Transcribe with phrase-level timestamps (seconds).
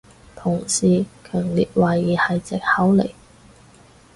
[0.35, 3.11] 同事強烈懷疑係藉口嚟